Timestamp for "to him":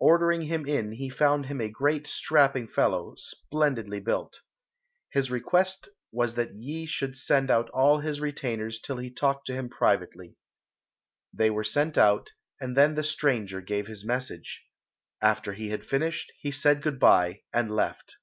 9.46-9.68